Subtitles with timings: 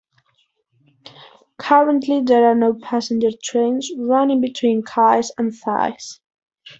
[1.59, 6.19] Currently there are no passenger trains running between Kayes and Thies.